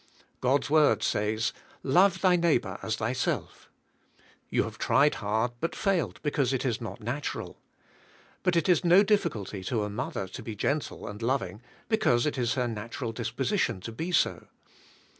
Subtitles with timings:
[0.39, 1.53] God's word says,
[1.99, 3.69] ''Love thy neighbor as thyself;"
[4.49, 7.59] you have tried hard but failed because it is not natural.
[8.41, 12.25] But it is no difficulty to a mother to be g entle and loving because
[12.25, 14.47] it is her natural disposition to be so.